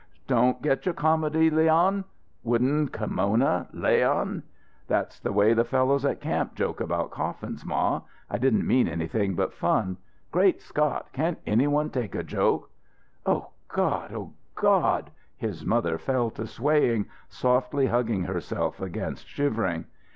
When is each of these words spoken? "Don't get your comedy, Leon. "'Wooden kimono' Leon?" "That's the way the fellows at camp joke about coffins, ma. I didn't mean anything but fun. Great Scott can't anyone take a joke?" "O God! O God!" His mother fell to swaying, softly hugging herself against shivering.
"Don't 0.25 0.63
get 0.63 0.83
your 0.87 0.95
comedy, 0.95 1.51
Leon. 1.51 2.05
"'Wooden 2.43 2.87
kimono' 2.87 3.67
Leon?" 3.71 4.41
"That's 4.87 5.19
the 5.19 5.31
way 5.31 5.53
the 5.53 5.63
fellows 5.63 6.05
at 6.05 6.19
camp 6.19 6.55
joke 6.55 6.81
about 6.81 7.11
coffins, 7.11 7.63
ma. 7.63 8.01
I 8.27 8.39
didn't 8.39 8.65
mean 8.65 8.87
anything 8.87 9.35
but 9.35 9.53
fun. 9.53 9.97
Great 10.31 10.59
Scott 10.59 11.09
can't 11.13 11.37
anyone 11.45 11.91
take 11.91 12.15
a 12.15 12.23
joke?" 12.23 12.71
"O 13.27 13.49
God! 13.67 14.11
O 14.11 14.33
God!" 14.55 15.11
His 15.37 15.63
mother 15.63 15.99
fell 15.99 16.31
to 16.31 16.47
swaying, 16.47 17.05
softly 17.29 17.85
hugging 17.85 18.23
herself 18.23 18.81
against 18.81 19.27
shivering. 19.27 19.85